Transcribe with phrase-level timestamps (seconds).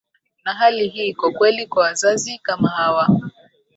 [0.45, 3.31] na hali hii iko kweli kwa wazazi kama hawa